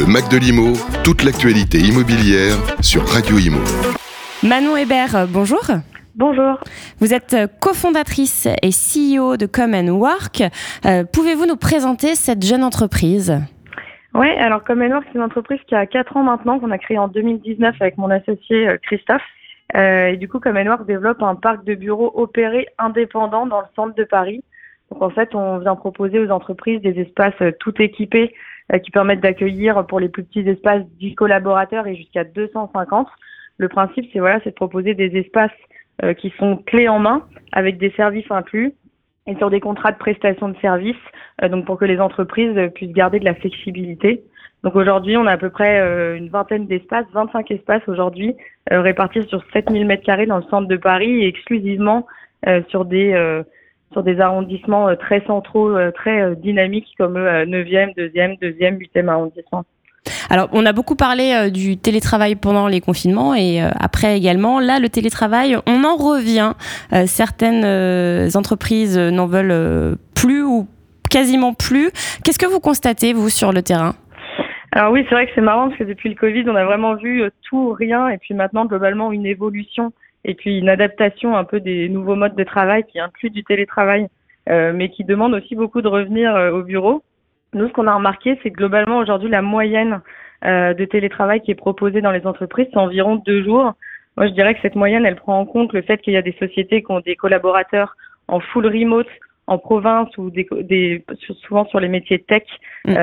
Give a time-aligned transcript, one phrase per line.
[0.00, 0.72] Le Mac de l'Imo,
[1.04, 3.60] toute l'actualité immobilière sur Radio Imo.
[4.42, 5.60] Manon Hébert, bonjour.
[6.14, 6.58] Bonjour.
[7.00, 10.42] Vous êtes cofondatrice et CEO de Come Work.
[10.86, 13.42] Euh, Pouvez-vous nous présenter cette jeune entreprise?
[14.14, 16.96] Oui, alors Come Work, c'est une entreprise qui a 4 ans maintenant, qu'on a créée
[16.98, 19.20] en 2019 avec mon associé euh, Christophe.
[19.76, 23.66] Euh, et du coup, Come Work développe un parc de bureaux opérés indépendants dans le
[23.76, 24.42] centre de Paris.
[24.90, 28.32] Donc en fait, on vient proposer aux entreprises des espaces tout équipés
[28.78, 33.08] qui permettent d'accueillir pour les plus petits espaces 10 collaborateurs et jusqu'à 250.
[33.58, 35.50] Le principe, c'est voilà, c'est de proposer des espaces
[36.04, 38.72] euh, qui sont clés en main avec des services inclus
[39.26, 40.96] et sur des contrats de prestation de services,
[41.50, 44.24] donc pour que les entreprises puissent garder de la flexibilité.
[44.64, 45.78] Donc aujourd'hui, on a à peu près
[46.16, 48.34] une vingtaine d'espaces, 25 espaces aujourd'hui,
[48.70, 52.06] répartis sur 7000 mètres carrés dans le centre de Paris et exclusivement
[52.70, 53.42] sur des
[53.92, 59.08] sur des arrondissements euh, très centraux, euh, très euh, dynamiques comme 9e, 2e, 2e, 8e
[59.08, 59.64] arrondissement.
[60.30, 64.58] Alors, on a beaucoup parlé du télétravail pendant les confinements et après également.
[64.58, 66.52] Là, le télétravail, on en revient.
[67.04, 67.66] certaines
[68.34, 70.68] entreprises n'en veulent plus ou
[71.10, 71.90] quasiment plus.
[72.24, 73.94] Qu'est-ce que vous constatez, vous, sur le terrain?
[74.72, 76.94] Alors oui, c'est vrai que c'est marrant parce que depuis le Covid, on a vraiment
[76.94, 79.92] vu tout, rien, et puis maintenant globalement une évolution
[80.24, 84.08] et puis une adaptation un peu des nouveaux modes de travail qui incluent du télétravail,
[84.48, 87.02] euh, mais qui demande aussi beaucoup de revenir euh, au bureau.
[87.52, 90.00] Nous, ce qu'on a remarqué, c'est que globalement aujourd'hui, la moyenne
[90.44, 93.74] euh, de télétravail qui est proposée dans les entreprises, c'est environ deux jours.
[94.16, 96.22] Moi, je dirais que cette moyenne, elle prend en compte le fait qu'il y a
[96.22, 97.96] des sociétés qui ont des collaborateurs
[98.28, 99.08] en full remote
[99.46, 101.04] en province ou des, des
[101.40, 102.44] souvent sur les métiers tech.
[102.84, 102.94] Mm.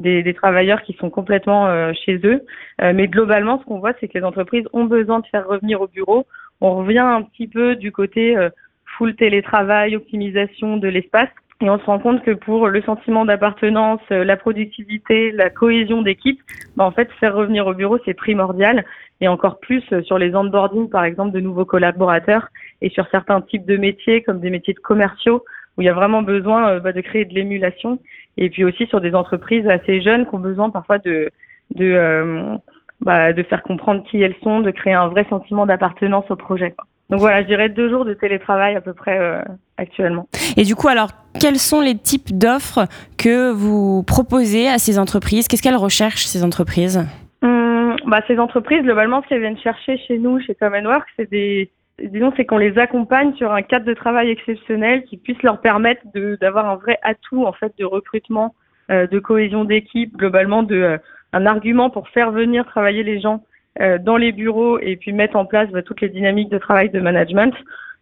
[0.00, 2.42] Des, travailleurs qui sont complètement euh, chez eux.
[2.80, 5.82] Euh, mais globalement, ce qu'on voit, c'est que les entreprises ont besoin de faire revenir
[5.82, 6.26] au bureau.
[6.62, 8.48] On revient un petit peu du côté euh,
[8.96, 11.28] full télétravail, optimisation de l'espace.
[11.60, 16.40] Et on se rend compte que pour le sentiment d'appartenance, la productivité, la cohésion d'équipe,
[16.74, 18.82] bah en fait, faire revenir au bureau, c'est primordial.
[19.20, 22.48] Et encore plus sur les onboarding, par exemple, de nouveaux collaborateurs
[22.80, 25.44] et sur certains types de métiers, comme des métiers de commerciaux,
[25.76, 27.98] où il y a vraiment besoin bah, de créer de l'émulation
[28.36, 31.30] et puis aussi sur des entreprises assez jeunes qui ont besoin parfois de
[31.74, 32.56] de euh,
[33.00, 36.74] bah, de faire comprendre qui elles sont, de créer un vrai sentiment d'appartenance au projet.
[37.08, 39.42] Donc voilà, je dirais deux jours de télétravail à peu près euh,
[39.78, 40.28] actuellement.
[40.56, 41.10] Et du coup, alors,
[41.40, 42.86] quels sont les types d'offres
[43.18, 45.48] que vous proposez à ces entreprises?
[45.48, 47.04] Qu'est-ce qu'elles recherchent, ces entreprises?
[47.42, 51.28] Hum, bah, Ces entreprises, globalement, ce qu'elles viennent chercher chez nous, chez Common Work, c'est
[51.30, 51.70] des,
[52.02, 56.02] disons, c'est qu'on les accompagne sur un cadre de travail exceptionnel qui puisse leur permettre
[56.40, 58.54] d'avoir un vrai atout en fait de recrutement,
[58.90, 60.98] euh, de cohésion d'équipe, globalement de euh,
[61.32, 63.44] un argument pour faire venir travailler les gens
[63.80, 66.90] euh, dans les bureaux et puis mettre en place bah, toutes les dynamiques de travail
[66.90, 67.54] de management.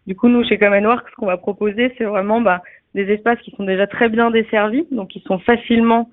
[0.07, 2.61] Du coup, nous chez Common Work, ce qu'on va proposer, c'est vraiment bah,
[2.95, 6.09] des espaces qui sont déjà très bien desservis, donc qui sont facilement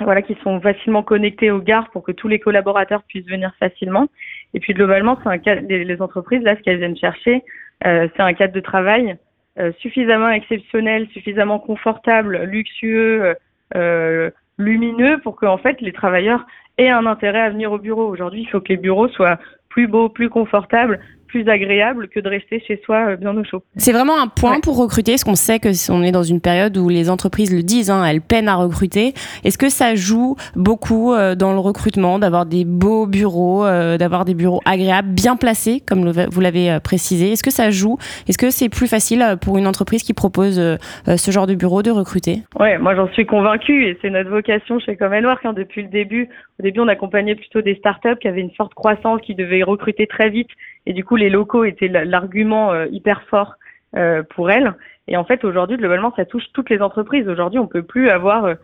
[0.00, 4.08] voilà, qui sont facilement connectés aux gares pour que tous les collaborateurs puissent venir facilement.
[4.54, 7.42] Et puis globalement, un cadre, les, entreprises là, ce qu'elles viennent chercher,
[7.86, 9.16] euh, c'est un cadre de travail
[9.58, 13.34] euh, suffisamment exceptionnel, suffisamment confortable, luxueux,
[13.74, 16.46] euh, lumineux pour que en fait les travailleurs
[16.78, 18.06] aient un intérêt à venir au bureau.
[18.06, 22.28] Aujourd'hui, il faut que les bureaux soient plus beaux, plus confortables, plus agréable que de
[22.28, 23.62] rester chez soi euh, bien au chaud.
[23.76, 26.76] C'est vraiment un point pour recruter, parce qu'on sait que on est dans une période
[26.76, 29.12] où les entreprises le disent, hein, elles peinent à recruter.
[29.44, 34.24] Est-ce que ça joue beaucoup euh, dans le recrutement d'avoir des beaux bureaux, euh, d'avoir
[34.24, 37.32] des bureaux agréables, bien placés, comme vous l'avez précisé?
[37.32, 37.98] Est-ce que ça joue?
[38.28, 41.90] Est-ce que c'est plus facile pour une entreprise qui propose ce genre de bureau de
[41.90, 42.42] recruter?
[42.58, 45.88] Ouais, moi j'en suis convaincue et c'est notre vocation chez Common Work hein, depuis le
[45.88, 46.28] début.
[46.58, 50.06] Au début, on accompagnait plutôt des startups qui avaient une forte croissance, qui devaient recruter
[50.06, 50.48] très vite
[50.86, 53.54] et du coup, les locaux étaient l'argument euh, hyper fort
[53.96, 54.74] euh, pour elles.
[55.08, 57.28] Et en fait, aujourd'hui, globalement, ça touche toutes les entreprises.
[57.28, 58.54] Aujourd'hui, on peut plus avoir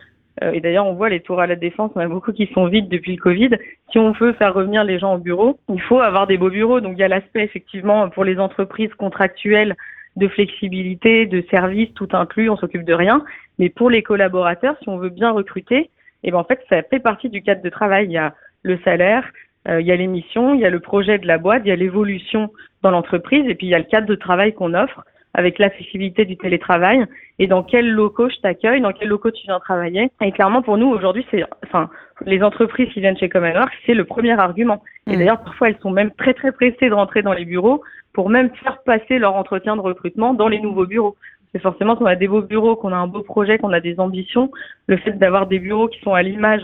[0.42, 2.66] euh, et d'ailleurs, on voit les tours à la défense, on a beaucoup qui sont
[2.66, 3.50] vides depuis le Covid.
[3.90, 6.80] Si on veut faire revenir les gens au bureau, il faut avoir des beaux bureaux.
[6.80, 9.76] Donc, il y a l'aspect effectivement pour les entreprises contractuelles
[10.16, 13.24] de flexibilité, de service, tout inclus, on s'occupe de rien.
[13.58, 15.90] Mais pour les collaborateurs, si on veut bien recruter,
[16.22, 18.06] eh ben en fait, ça fait partie du cadre de travail.
[18.06, 19.24] Il y a le salaire,
[19.68, 21.72] euh, il y a l'émission, il y a le projet de la boîte, il y
[21.72, 22.50] a l'évolution
[22.82, 25.04] dans l'entreprise, et puis il y a le cadre de travail qu'on offre
[25.34, 27.06] avec l'accessibilité du télétravail
[27.38, 30.10] et dans quels locaux je t'accueille, dans quels locaux tu viens travailler.
[30.20, 31.88] Et clairement, pour nous, aujourd'hui, c'est, enfin,
[32.26, 34.82] les entreprises qui viennent chez Commonwealth, c'est le premier argument.
[35.06, 35.18] Et mmh.
[35.18, 37.82] d'ailleurs, parfois, elles sont même très, très pressées de rentrer dans les bureaux
[38.12, 41.16] pour même faire passer leur entretien de recrutement dans les nouveaux bureaux.
[41.52, 43.98] C'est forcément qu'on a des beaux bureaux, qu'on a un beau projet, qu'on a des
[44.00, 44.50] ambitions.
[44.86, 46.62] Le fait d'avoir des bureaux qui sont à l'image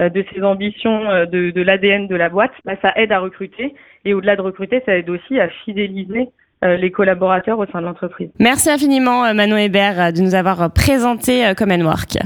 [0.00, 3.74] de ses ambitions, euh, de, de l'ADN de la boîte, bah, ça aide à recruter.
[4.04, 6.28] Et au-delà de recruter, ça aide aussi à fidéliser
[6.62, 8.30] les collaborateurs au sein de l'entreprise.
[8.40, 12.16] Merci infiniment Manon Hébert de nous avoir présenté Common Work.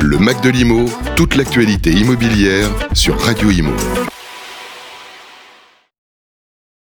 [0.00, 0.86] Le Mac de l'Imo,
[1.16, 4.15] toute l'actualité immobilière sur Radio Imo.